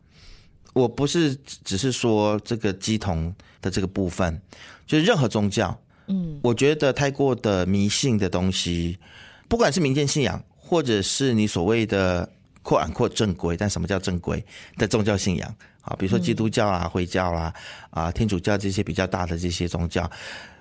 [0.72, 1.34] 我不是
[1.64, 4.40] 只是说这个鸡同的这个部分，
[4.87, 8.98] 就是任何宗教，嗯，我觉得太过的迷信的东西，
[9.48, 12.28] 不管是民间信仰，或者是你所谓的
[12.62, 14.44] 扩安扩正规，但什么叫正规
[14.76, 15.54] 的宗教信仰？
[15.82, 17.54] 啊，比如说基督教啊、回教啦、
[17.90, 20.10] 啊、天主教这些比较大的这些宗教，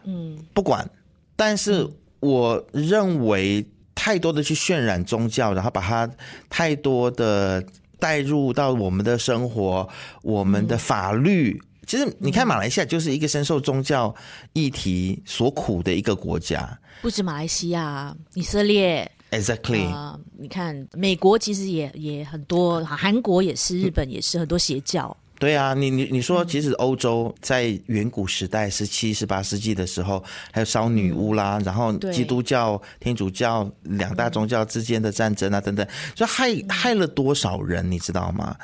[0.04, 0.88] 嗯，不管。
[1.36, 6.08] 但是我认为太多的去渲染宗教，然后把它
[6.50, 7.66] 太多的
[8.04, 9.88] 带入到我们的生活、
[10.24, 11.58] 我们的法律。
[11.88, 14.14] 其实你看，马来西亚就是一个深受宗教
[14.52, 16.78] 议题所苦的一个国家。
[17.02, 19.10] 不止马来西亚，以色列。
[19.32, 25.16] Exactly，啊、呃，你看美国其实也也很多，韩国也是，日本也是很多邪教。
[25.40, 38.56] 对啊，你你你说，其实欧洲在远古时代，十七、十八世纪的时候，还有烧女巫啦，然后基督教、天主教两大宗教之间的战争啊，等等，就害害了多少人，你知道吗？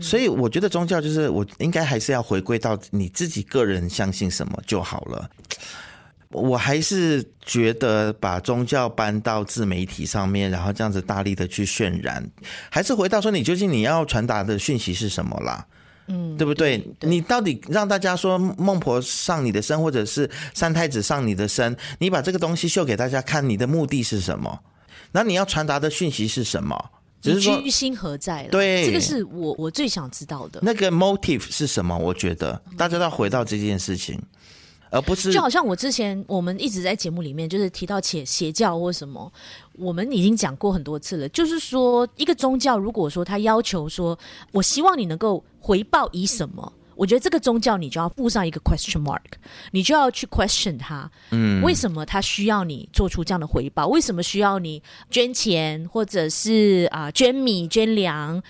[0.00, 5.30] 所以我觉得宗教就是，我应该还是要回归到你自己个人相信什么就好了。
[6.30, 12.28] 我还是觉得把宗教搬到自媒体上面，然后这样子大力的去渲染，
[12.70, 15.64] 还是回到说，你究竟你要传达的讯息是什么啦？
[16.06, 16.86] 嗯，对不对？
[17.00, 24.60] 你到底让大家说孟婆上你的身，或者是三太子上你的身，你把这个东西秀给大家看，你的目的是什么？
[25.12, 26.90] 那你要传达的讯息是什么？
[27.22, 28.48] 只是说居心何在了？
[28.50, 30.60] 对，这个是我我最想知道的。
[30.62, 31.96] 那个 motive 是什么？
[31.96, 34.20] 我觉得大家都要回到这件事情。
[34.94, 39.30] 而不是，就好像我之前我们一直在节目里面就是提到邪邪教或什么，
[39.72, 41.28] 我们已经讲过很多次了。
[41.30, 44.16] 就是说，一个宗教如果说他要求说，
[44.52, 49.18] 我希望你能够回报以什么，我觉得这个宗教你就要附上一个 question mark，
[49.72, 53.88] 你就要去 question 他，嗯，为什么他需要你做出这样的回报？
[53.88, 54.80] 为什么需要你
[55.10, 58.40] 捐钱或者是啊捐米捐粮？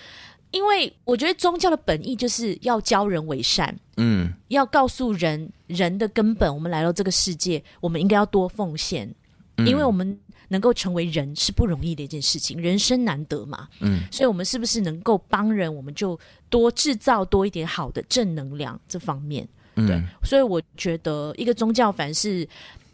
[0.51, 6.53] 因为我觉得宗教的本意就是要教人为善，嗯，要告诉人人的根本。
[6.53, 9.13] 我们来到这个世界，我们应该要多奉献，
[9.57, 16.17] 嗯，因为我们能够成为人是不容易的一件事情，人生难得嘛，嗯，所以我们是不是能够帮人，我们就
[16.49, 22.47] 多制造多一点好的正能量这方面，对，嗯，所以我觉得一个宗教凡是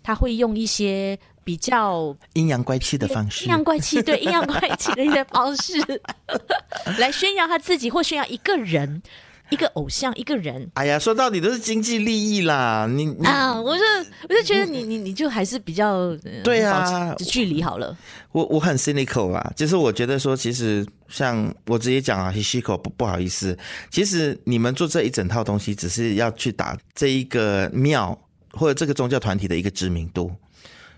[0.03, 1.17] 他会用一些。
[1.43, 5.73] 比较阴阳怪气的方式，阴阳怪气，对， 阴阳怪气的一些方式
[6.99, 9.01] 来宣扬他自己，或宣扬一个人、
[9.49, 10.69] 一个偶像、一个人。
[10.75, 12.87] 哎呀，说到底都是经济利益啦！
[12.87, 13.83] 你，你啊，我就
[14.29, 17.97] 我就觉得你你你就还是比较对啊，距离好了。
[18.31, 23.57] 我我很 cynical 啊，就是我觉得说，其实像我直接讲啊，Hishiko 不不好意思，
[23.89, 28.15] 其实你们做这一整套东西，只是要去打这一个庙
[28.53, 30.31] 或者这个宗教团体的一个知名度。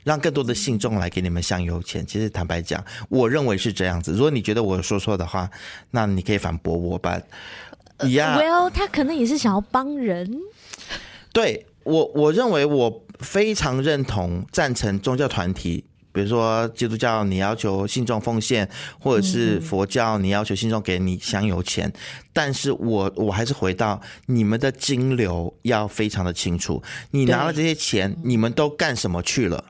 [0.04, 2.06] 让更多的信众来给你们香油钱。
[2.06, 4.12] 其实坦白讲，我认为是这样子。
[4.12, 5.50] 如果你觉得我说错的话，
[5.92, 7.18] 那你可以反驳我吧。
[8.02, 10.42] 一样，Well，他可能也是想要帮人。
[11.32, 21.89] 对我，我认为我非常认同赞成宗教团体，比如说基督教，你要求信众奉献，或者是佛教，你要求信众给你香油钱。
[21.89, 21.93] 嗯、
[22.32, 26.82] 但是我我还是回到你们的金流要非常的清楚。
[27.12, 29.62] 你拿了这些钱，你们都干什么去了？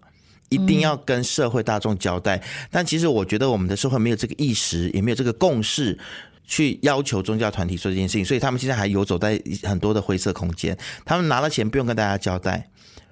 [0.50, 5.98] 一定要跟社会大众交代，但其实我觉得我们的社会没有这个意识，也没有这个共识，
[6.46, 10.78] 去要求宗教团体做这件事情，所以他们现在还游走在很多的灰色空间。
[11.06, 12.70] 他们拿了钱不用跟大家交代。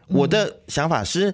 [0.08, 1.34] 我的想法是，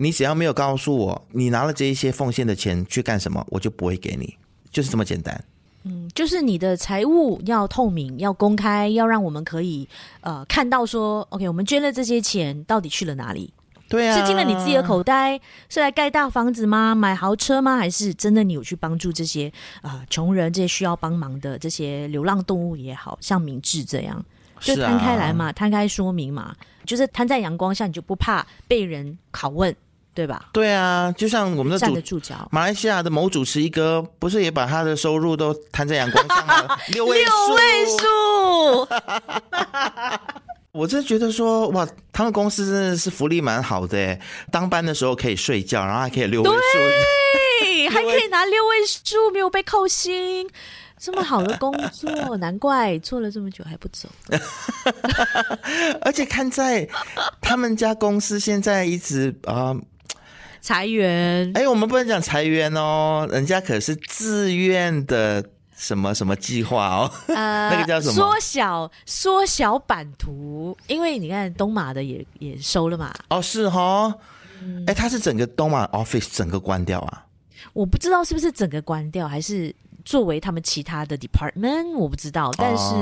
[0.00, 4.36] 你只要没有告诉我你拿了这一些奉献的钱去干什么，我就不会给你，
[4.70, 5.44] 就是这么简单。
[5.82, 9.88] 嗯，就是你的财务要透明、要公开，要让我们可以
[10.20, 13.52] 呃看到说，OK，我们捐了这些钱到底去了哪里。
[13.88, 16.94] 对啊，是进了你自己的口袋，是来盖大房子吗？
[16.94, 17.76] 买豪车吗？
[17.76, 24.22] 还是真的你有去帮助这些啊、呃、穷人，这些需要帮忙的这些流浪动物也好，像明智这样，
[24.60, 29.74] 就摊开来嘛，摊、啊、开说明嘛，就是摊在阳光下，你就不怕被人拷问，
[30.18, 30.46] 对吧？
[30.52, 36.76] 对啊，就像我们的站得住脚，马来西亚的某主持一哥，不是也把他的收入都摊在阳光上了？
[36.90, 38.88] 六位数，六位数。
[40.74, 46.56] 我真觉得说哇，他们公司真的是福利蛮好的诶，当班的时候可以睡觉，然后还可以六位数，
[47.60, 50.48] 对， 还可以拿六位数，没有被扣薪，
[50.98, 54.08] 这么好的工作，难怪做了这么久还不走。
[56.02, 56.88] 而且看在
[57.40, 59.80] 他们家公司现在一直啊、呃、
[60.60, 65.44] 裁员，哎，我们不能讲裁员哦，人家可是自愿的。
[65.80, 67.08] 什么什么计划哦？
[67.28, 68.14] 呃， 那个叫什么？
[68.14, 73.14] 缩小缩小版图，因为你看东马的也也收了嘛。
[73.30, 74.12] 哦，是哈。
[74.60, 77.24] 哎、欸，他是整个东马 office 整个关掉啊？
[77.72, 79.72] 我不知道是不是整个关掉，还是
[80.08, 82.50] 作为他们其他的 department，我不知道。
[82.56, 82.94] 但是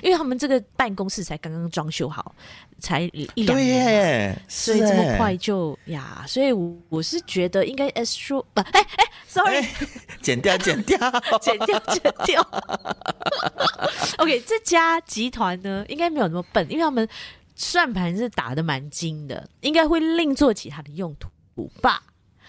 [0.00, 2.34] 因为他们这个办公室才刚刚装修好，
[2.78, 9.62] 才一两年，对，所以这么快就呀，所以我我是觉得应该 Astro 不，哎哎，sorry，
[10.22, 10.98] 剪掉，剪掉，
[11.38, 12.40] 剪掉，剪掉。
[14.16, 17.06] OK，这家集团呢，应该没有那么笨，因为他们
[17.54, 22.02] 算盘是打的蛮精的，应该会另做其他的用途吧。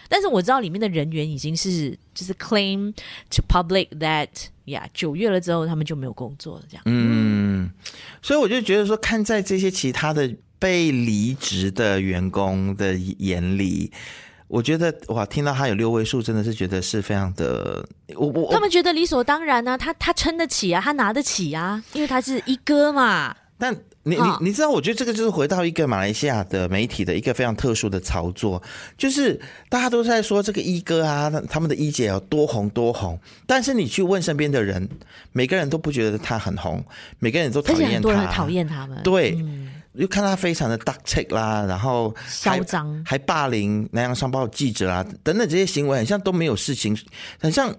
[0.08, 2.94] 但是我知道里面的人员已经是就是 claim
[3.30, 4.28] to public that
[4.66, 6.84] 呀、yeah，九月了之后他们就没有工作了这样。
[6.86, 7.70] 嗯，
[8.22, 13.92] 所以我就觉得说，看在这些其他的被离职的员工的眼里，
[14.48, 23.36] 我觉得哇，听到他有六位数，真的是觉得是非常的，我我他们觉得理所当然啊，他他撑得起啊，他拿得起啊，因为他是一哥嘛。
[23.58, 23.76] 但
[24.08, 28.62] 你你你知道，我觉得这个就是回到一个马来西亚的媒体的一个非常特殊的操作，
[29.00, 34.88] 就是大家都在说这个一哥啊，他们的一姐有多红多红，但是你去问身边的人，
[35.32, 36.86] 每个人都不觉得他很红，
[37.18, 39.32] 每个人都讨厌他，很多人讨厌他们，对，
[39.94, 46.96] 又、嗯、看他非常的 duct 啦，然后嚣张，还霸凌南洋商报记者啊等等这些行为，很像都没有事情，
[47.40, 47.74] 很像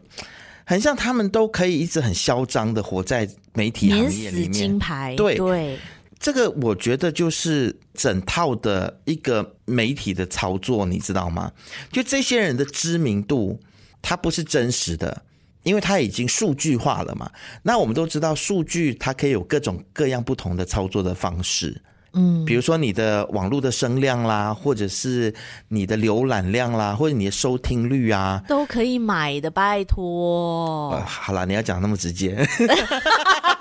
[0.64, 5.36] 很像他们都可以一直很嚣张的活在媒体行业里面，金牌，对。
[5.36, 5.78] 对。
[6.18, 11.52] 这个我觉得就是整套的一个媒体的操作，你知道吗？
[11.92, 13.60] 就这些人的知名度，
[14.00, 15.22] 它不是真实的，
[15.62, 17.30] 因为它已经数据化了嘛。
[17.62, 21.80] 那我们都知道，数据它可以有各种各样不同的操作的方式。
[22.14, 25.34] 嗯，比如说你的网络的声量啦，或者是
[25.68, 30.92] 你的浏览量啦，或者你的收听率啊，都可以买的，拜托。
[30.92, 32.34] 呃，好啦，你要讲那么直接。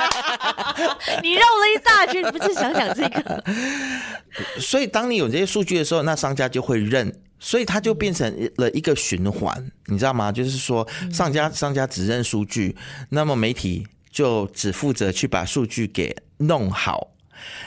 [1.21, 3.43] 你绕了一大圈，你不是想讲这个？
[4.59, 10.31] 所以，当你有这些数据的时候，那商家就会认，所以它就变成了一个循环，你知道吗？
[10.31, 12.75] 就是说，商家商家只认数据，
[13.09, 17.11] 那么媒体就只负责去把数据给弄好，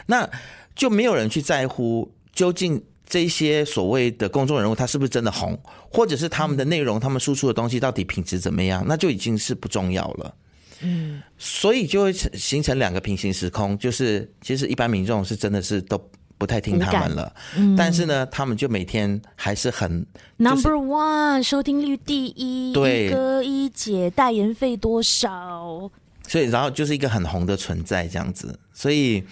[0.07, 0.29] 那
[0.75, 5.59] 就没有人去在乎究竟这些所谓的公众人物他是不是真的红，
[5.91, 10.35] 或者是他们的内容、他们输出的东西到底品质怎么样，那就已经是不重要了。
[10.83, 16.01] 嗯，所以就会形成两个平行时空，就是其实一般民众是真的是都
[16.37, 20.07] 不太听他们了，嗯、但是呢，他们就每天还是很、
[20.39, 25.91] 就是、number one 收听率第一，对，一哥一姐代言费多少？
[26.27, 29.25] 所以然后就是一个很红的存在这样子，所以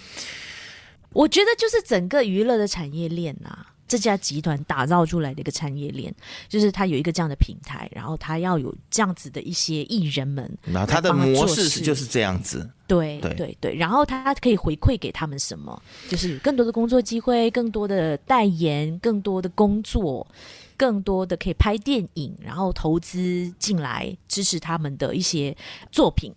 [1.13, 3.67] 我觉得就是整个娱乐的产业链啊。
[3.87, 6.13] 这家集团打造出来的一个产业链，
[6.49, 15.81] 就是它有一个这样的平台，然后它要有这样子的一些艺人们，然后他的模式是就是这样子，对对对对，然后他可以回馈给他们什么？
[16.09, 20.27] 就是更多的工作机会，更多的代言，更多的工作，
[20.75, 25.55] 更多的可以拍电影，然后投资进来支持他们的一些
[25.91, 26.33] 作品。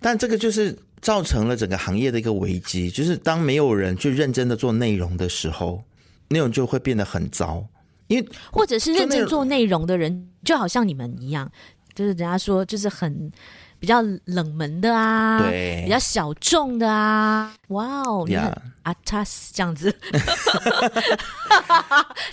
[0.00, 5.84] 但这个就是造成了整个行业的一个危机，就是当没有人去认真的做内容的时候。
[6.30, 7.64] 内容就会变得很糟，
[8.06, 11.50] 因为或者是认真做内容的人，就好像你们一样，
[11.94, 13.30] 就是人家说就是很
[13.78, 18.50] 比较冷门的啊，对，比较小众的啊，哇哦，你很
[18.82, 19.94] 阿塔斯这样子，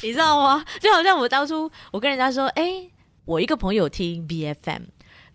[0.04, 0.64] 你知道吗？
[0.80, 2.92] 就好像我当初我跟人家说，哎、欸，
[3.26, 4.84] 我一个朋友听 BFM。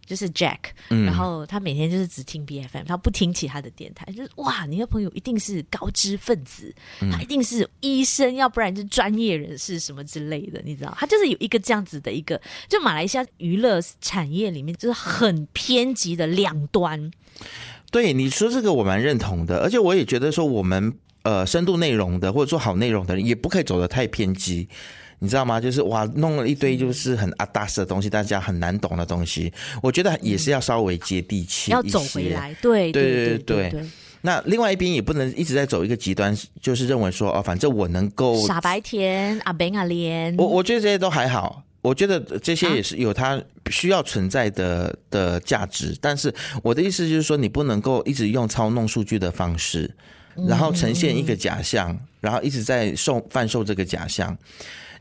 [0.05, 4.05] 就是 Jack，然后他每天就是只听 BFM，他不听其他的电台。
[4.13, 6.75] 就是哇，你的朋友一定是高知分子，
[7.11, 10.95] 他一定是医生，要不然就是专业人士什么之类的，你知道？
[10.99, 17.11] 他就是有一个这样子的一个，就马来西亚娱乐产业里面就是很偏激的两端。
[17.91, 24.69] 对，你说这个我蛮认同的，而且我也觉得说我们呃深度内容的或者做好内容的人也不可以走得太偏激。
[25.23, 25.61] 你知道吗？
[25.61, 29.53] 就是哇，弄了一堆就是很阿达斯的东西，大家很难懂的东西。
[29.81, 32.53] 我觉得也是要稍微接地气，要走回来。
[32.61, 33.85] 对对对对，对，
[34.23, 40.35] 那另外一边也不能一直在走一个极端，就是认为说哦，反正我能够傻白甜阿扁阿莲。
[40.37, 45.97] 我我觉得这些都还好，我觉得这些也是有它需要存在的、啊、的价值。
[46.01, 49.89] 但是我的意思就是说，你不能够一直用操弄数据的方式，
[50.49, 54.37] 然后呈现一个假象，嗯、然后一直在售贩售这个假象。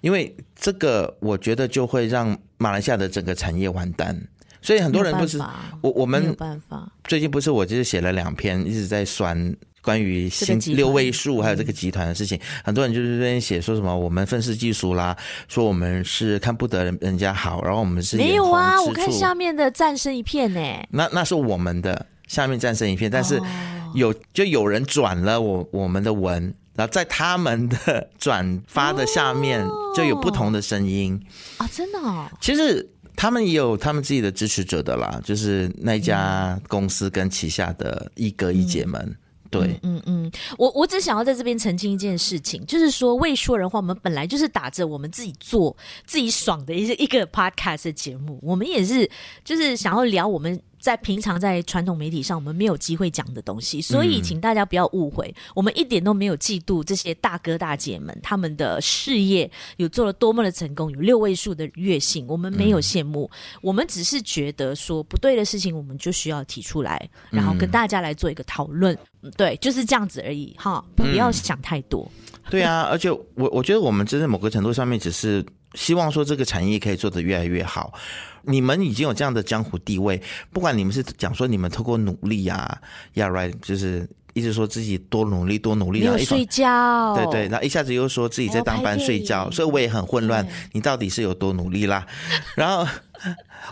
[0.02, 4.20] 因为这个，我觉得就会让马来西亚的整个产业完蛋，
[4.62, 5.40] 所以很多人不是
[5.82, 6.36] 我我们
[7.04, 15.16] 最近不是我就是写了两篇，一直在酸关于新六位数还有这个集团的事情，很多人就是在写说什么我们愤世嫉俗啦，
[15.48, 20.60] 说我们是看不得人人家好，然后我们是没有啊，我看下面的战声一片呢，
[20.90, 23.40] 那那是我们的下面战声一片，但是
[23.94, 26.54] 有就有人转了我我们的文。
[26.76, 31.22] 然后在他们的转发的下面就有不同的声音
[31.58, 32.30] 啊，真的哦。
[32.40, 39.00] 其实他们也有他们自己的支持者的啦，就是那家公司跟旗下的一哥一姐们。
[39.02, 39.18] 嗯
[39.52, 49.12] 对，嗯嗯，我我只想要在这边澄清一件事情，就是说未说人话，我们本来就是打着我们自己做自己爽的一一个 podcast 的节目，我们也是
[49.44, 50.58] 就是想要聊我们。
[50.82, 72.12] 在平常在传统媒体上，我们没有机会讲的东西，所以请大家不要误会，嗯、我们一点都没有嫉妒这些大哥大姐们他们的事业有做了多么的成功，有六位数的月薪，我们没有羡慕，嗯、我们只是觉得说不对的事情，我们就需要提出来，然后跟大家来做一个讨论，嗯、对，就是这样子而已，哈，不要想太多。
[72.34, 77.94] 嗯、对啊， 而且我我觉得我们真的某个程度上面只是希望说这个产业可以做得越来越好。
[78.44, 80.22] 你们已经有这样的江湖地位，
[80.52, 82.80] 不管你们是讲说你们透过努力啊
[83.16, 90.48] ，Yeah right，就是一直说自己多努力多努力，然后睡觉，对对，然后一下子又说自己在当班睡觉，所以我也很混乱。
[90.72, 92.06] 你到底是有多努力啦？
[92.56, 92.88] 然后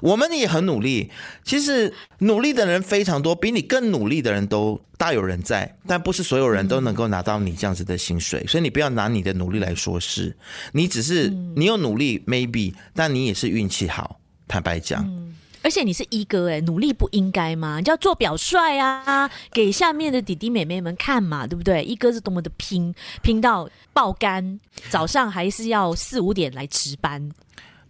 [0.01, 1.09] 我们也很努力，
[1.43, 10.36] 其实努力的人非常多，比你更努力的人都大有人在，但不是所有人都能够拿到你这样子的薪水，所以你不要拿你的努力来说事，
[10.74, 14.20] 你只是你有努力，maybe，但你也是运气好。
[14.50, 17.78] 坦白讲，嗯，而且你是一哥哎，努力不应该吗？
[17.78, 21.84] 你就要做表率啊，给下面的弟弟妹妹们看嘛，对不对？
[21.84, 27.32] 一哥是多么的拼，拼到爆肝，早上还是要四五点来值班。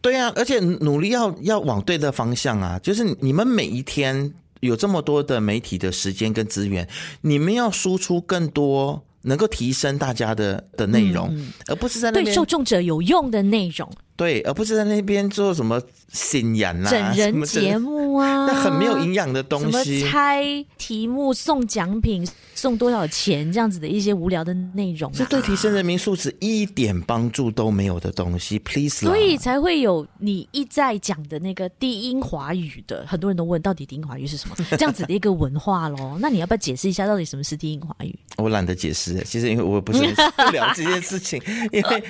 [0.01, 6.87] 对啊，而且努力要要往对的方向啊，就是你们每一天有这么多的媒体的时间跟资源，
[7.21, 13.89] 你们要输出更多能够提升大家的的内容，嗯，而不是在那边对受众者有用的内容。
[14.15, 19.99] 对，而不是在那边做什么新言啊、整人节目啊，那很没有营养的东西。
[19.99, 20.43] 什么猜
[20.77, 22.27] 题目、送奖品、
[22.59, 28.59] 送多少钱这样子的一些无聊的内容，啊，这对提升人民素质一点帮助都没有的东西。
[28.59, 34.55] Please，所以才会有你一再讲的那个低音华语的，很多人都问到底低音华语是什么？
[34.77, 36.17] 这样子的一个文化喽。
[36.19, 38.13] 那你要不要解释一下，到底什么是低音华语？
[38.37, 39.99] 我懒得解释，其实因为我不是
[40.35, 41.41] 不聊这件事情，
[41.71, 42.03] 因为。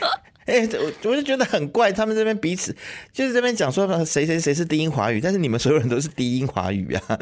[0.50, 2.76] 哎、欸，我我就觉得很怪，他们这边彼此
[3.14, 7.20] 就是这边讲说谁谁谁是低音华语，但是你们所有人都是低音华语啊，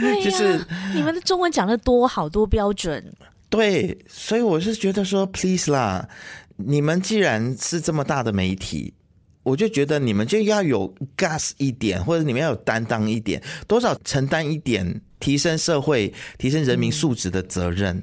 [0.00, 0.58] 对就是
[0.94, 3.04] 你们的中文讲的多好多标准，
[3.50, 6.08] 对，所以我是觉得说，please 啦，
[6.56, 8.94] 你们既然是这么大的媒体，
[9.42, 17.96] 我就觉得你们就要有 gas 一点，或者你们要有担当一点，多少承担一点，提升社会、提升人民素质的责任，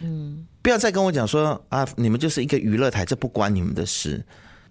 [0.00, 0.38] 嗯。
[0.38, 4.22] 嗯不要再跟我讲说啊，你们就是一个娱乐台，这不关你们的事。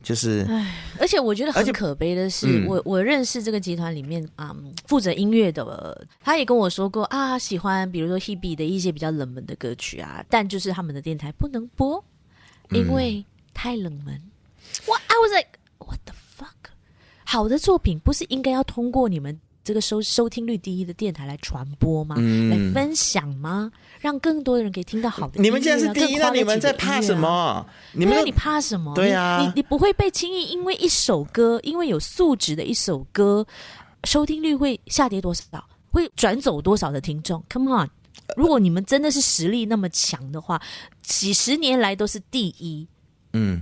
[0.04, 12.02] 就是，唉，而且我觉得很可悲的是，嗯、我我认识这个集团里面啊，负责音乐的，他也跟我说过啊，喜欢比如说 Hebe 的一些比较冷门的歌曲啊，但就是他们的电台不能播，
[12.70, 14.22] 因为太冷门。
[14.86, 16.72] 我、嗯、I was like what the fuck？
[17.26, 19.38] 好的作品不是应该要通过你们？
[19.70, 22.16] 这个收收听率第一的电台来传播吗？
[22.18, 23.72] 嗯、来分享吗？
[24.00, 25.40] 让更多的人可以听到好的。
[25.40, 27.64] 你们既然是第一，那你们在怕什么？
[27.94, 28.96] 你们你怕什么？
[28.96, 33.46] 对啊，你你不会被轻易因为一首歌，因为有素质的一首歌，
[34.06, 35.46] 收听率会下跌多少？
[35.92, 37.92] 会转走多少的听众？Come on！
[38.36, 40.60] 如果你们真的是实力那么强的话，
[41.04, 42.88] 几十年来都是第一。
[43.34, 43.62] 嗯，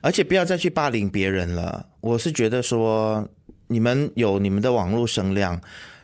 [0.00, 1.84] 而且不要再去霸凌别人了。
[2.00, 3.28] 我是觉得说。
[3.72, 5.60] 你们有你们的网络声量，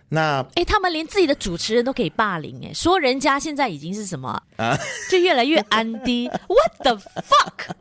[0.09, 4.79] 那哎，他们连自己的主持人都可以霸凌，哎，说人家现在已经是什么啊？
[5.11, 7.75] 就越来越安迪， What the fuck？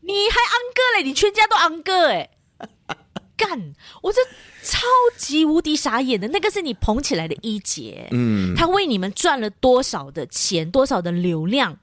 [0.00, 1.02] 你还安哥嘞？
[1.02, 2.28] 你全家都安哥哎！
[3.36, 4.20] 干，我这
[4.64, 4.80] 超
[5.16, 11.78] 级无敌傻眼的，那个是你捧起来的一姐，嗯，他为你们赚了多少的钱，多少的流量？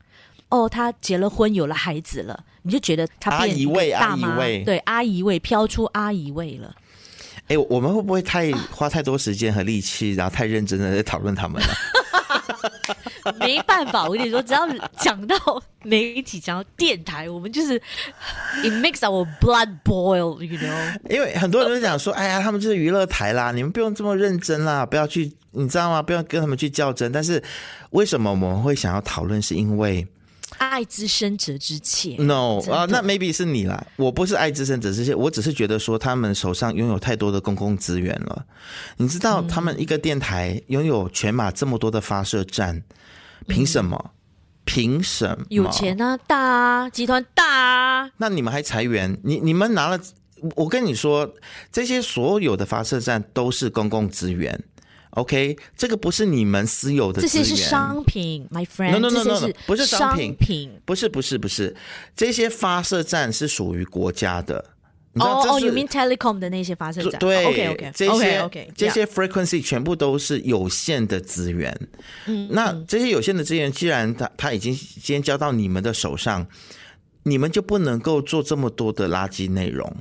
[0.49, 4.35] 哦，他结了婚，有了孩子了，你就觉得他变一位大妈？
[4.63, 6.75] 对，阿姨味飘出阿姨味了。
[7.47, 11.67] 哎，我们会不会太花太多时间和力气，然后太认真的在讨论他们了？
[13.39, 14.67] 没办法，我跟你说，只要
[14.97, 15.35] 讲到
[15.83, 17.79] 媒体，讲到电台，我们就是
[18.63, 20.99] it makes our blood boil，you know？
[21.09, 26.01] 因为很多人都讲说，哎呀，他们就是娱乐台啦，你们不用这么认真啦，不要去，你知道吗？
[26.01, 27.11] 不要跟他们去较真。
[27.11, 27.43] 但是
[27.91, 29.41] 为什么我们会想要讨论？
[29.41, 30.07] 是因为。
[30.57, 32.15] 爱之深责之切。
[32.17, 33.85] No 啊，那 maybe 是你啦。
[33.95, 38.45] 我不是爱之深责之切，我只是觉得说他们手上拥有太多的公共资源了。
[38.97, 42.83] 你知道，他们一个电台拥有全马这么多的发射站，
[43.47, 44.11] 凭什么？
[44.63, 45.45] 凭什么？
[45.49, 48.09] 有钱啊，大啊，集团大啊。
[48.17, 49.17] 那你们还裁员？
[49.23, 49.99] 你你们拿了？
[50.55, 51.33] 我跟你说，
[51.71, 54.61] 这些所有的发射站都是公共资源。
[55.15, 58.99] OK，这个不是你们私有的，这些是商品，My friend。
[58.99, 61.75] No no no no，不是商品，商品，不是不是不是，
[62.15, 64.63] 这些发射站是属于国家的。
[65.13, 67.17] 哦哦，You mean telecom 的那些发射站？
[67.19, 71.73] 对，OK OK，这些 OK 这些 frequency 全部都是有限的资源。
[72.25, 76.45] 嗯，那这些有限的资源，既然它它已经先交到你们的手上，
[77.23, 79.95] 你们就不能够做这么多的垃圾内容。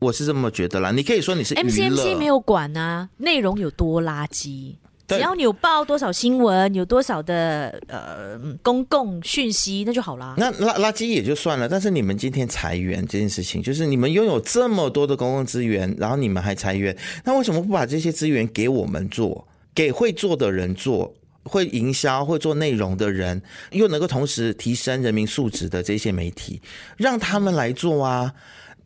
[0.00, 0.90] 我是这么觉得啦。
[0.90, 4.74] 你可以说你是 MCMC 没有管啊，内容有多垃圾。
[5.06, 10.36] 只要你有报多少新闻，有多少的呃公共讯息，那就好啦。
[10.38, 23.42] 那垃垃圾也就算了，但是你们今天裁员这件事情，就是你们拥有这么多的公共资源，然后你们还裁员，那为什么不把这些资源给我们做，给会做的人做，会营销、会做内容的人，
[23.72, 26.62] 又能够同时提升人民素质的这些媒体，
[26.96, 28.32] 让他们来做啊？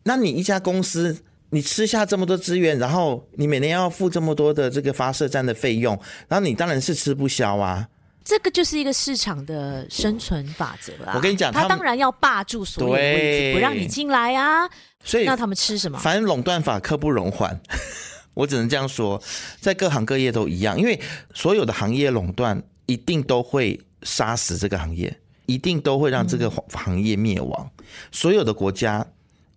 [0.04, 1.22] 那你一家公司。
[1.50, 5.96] 你吃下这么多资源，然后你每年要付这么多的这个发射站的费用，
[6.26, 7.88] 然后你当然是吃不消啊。
[8.24, 11.12] 这个就是一个市场的生存法则啊。
[11.14, 14.68] 我跟你讲，他当然要霸住所有位置，不让你进来啊。
[15.04, 15.96] 所以那他们吃什么？
[15.96, 17.56] 反正垄断法刻不容缓，
[18.34, 19.22] 我只能这样说，
[19.60, 20.98] 在各行各业都一样，因为
[21.34, 29.06] 所有的行业垄断一定都会杀死这个行业，一定都会让这个行业灭亡，嗯、所有的国家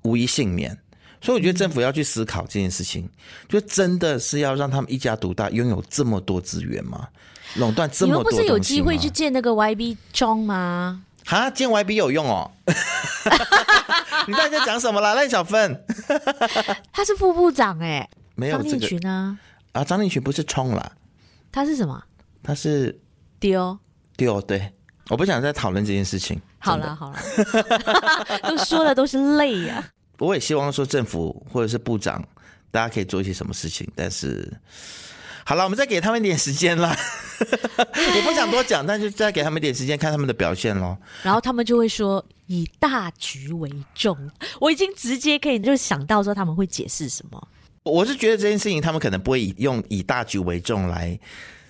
[0.04, 0.78] 无一幸免。
[1.20, 3.10] 所以我觉得政府要去思考这件事情，
[3.50, 7.08] 就真的是要让他们一家独大，拥有这么多资源吗？
[7.56, 8.24] 垄断这么多？
[8.24, 11.04] 你们不是有机会去见那个 YB 庄吗？
[11.26, 12.52] 哈，见 YB 有用哦。
[14.28, 15.14] 你到底在讲什么啦？
[15.14, 15.84] 赖小芬，
[16.91, 19.38] 他是副部长哎，没有张立群啊？
[19.72, 20.91] 啊，张立群不是冲啦，
[21.52, 22.04] 他是什么？
[22.43, 23.00] 他是
[23.39, 23.78] 丢
[24.16, 24.39] 丢。
[24.41, 24.72] 对，
[25.10, 26.39] 我不想再讨论这件事情。
[26.60, 27.20] 好了好了，
[28.43, 29.91] 都说的都是泪呀。
[30.20, 32.24] 我也希望说政府或者是部长，
[32.72, 33.88] 大家可以做一些什么事情。
[33.95, 34.51] 但是，
[35.45, 36.97] 好了，我们再给他们一点时间啦。
[37.39, 40.97] 我不想多讲，但是再给他们一点时间，看他们的表现咯。
[41.22, 44.18] 然后他们就会说以大局为重。
[44.60, 47.47] 我已经直接可以就想到说他们会解释什么。
[47.84, 51.18] 我是觉得这件事情他们可能不会以用以大局为重来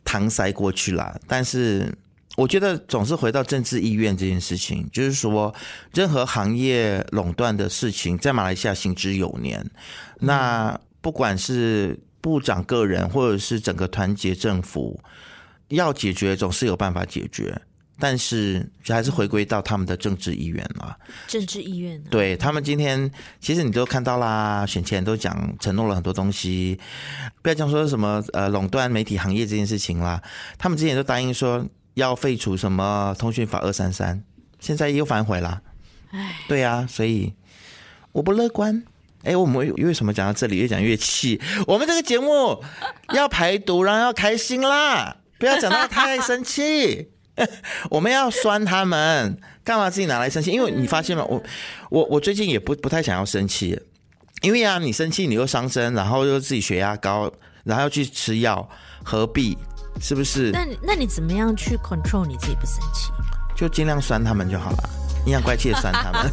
[0.06, 1.16] 搪塞过去啦。
[1.28, 1.94] 但是。
[2.38, 5.54] 我觉得总是回到政治意愿这件事情，就是说，
[5.92, 9.68] 任何行业垄断的事情在马来西亚行之有年。
[10.20, 15.02] 那不管是部长个人，或者是整个团结政府，
[15.70, 17.60] 要解决总是有办法解决，
[17.98, 20.96] 但是还是回归到他们的政治意愿了。
[21.28, 26.80] 政治意愿，对他们今天其实你都看到啦，选前都讲承诺了很多东西，
[27.42, 30.22] 不要讲说什么呃垄断媒体行业这件事情啦，
[30.60, 31.66] 他们之前都答应说。
[31.98, 34.24] 要废除什么通讯法二三三，
[34.60, 35.64] 现在又反悔了。
[36.12, 37.34] 哎，对呀、啊，所以
[38.12, 38.84] 我不乐观。
[39.24, 41.42] 哎，我们为什么讲到这里越讲越气？
[41.66, 42.64] 我们这个节目
[43.16, 47.10] 要排毒，然后要开心啦，不要讲到太生气。
[47.90, 50.52] 我们要酸他们，干嘛自己拿来生气？
[50.52, 51.26] 因为你发现吗？
[51.28, 51.44] 我
[51.90, 53.80] 我我最近也不不太想要生气，
[54.44, 57.34] 因为啊，你生气你又伤身，然后又自己血压高，
[57.64, 58.70] 然后又去吃药，
[59.04, 59.58] 何必？
[60.00, 60.52] 是不是？
[60.52, 63.12] 那那你怎么样去 control 你自己不生气？
[63.56, 64.78] 就尽量酸他们就好了，
[65.26, 66.32] 阴阳怪气的酸他们。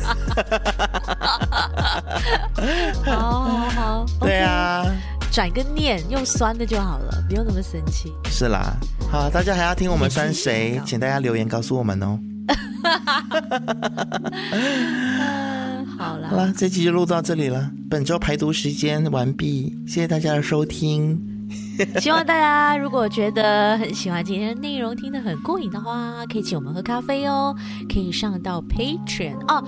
[3.05, 4.85] 好好好，对啊，
[5.33, 8.13] 转个念，用酸的就好了，不用那么生气。
[8.27, 8.77] 是啦，
[9.11, 10.81] 好，大家还要听我们酸谁？
[10.85, 12.19] 请大家留言告诉我们哦。
[15.99, 17.71] 好了，好了，这期就录到这里了。
[17.89, 21.34] 本周排毒时间完毕，谢谢大家的收听。
[22.01, 27.55] 希望大家如果觉得很喜欢今天的内容，听得很过瘾的话，可以请我们喝咖啡哦。
[27.93, 29.63] 可以上到 Patreon 哦，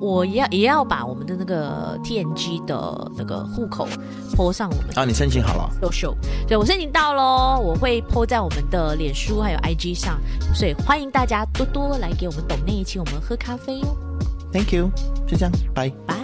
[0.00, 3.86] 我要也要把我们的那个 TNG 的那个户口
[4.36, 6.14] po 上我们啊，你申请好了？Social，
[6.48, 10.18] 对，我申请到喽，我会 po 在我们的脸书还有 IG 上，
[10.54, 13.96] 所以欢迎大家多多来给我们抖内，请我们喝咖啡哦。
[14.52, 14.90] Thank you，
[15.26, 16.21] 就这样，拜拜。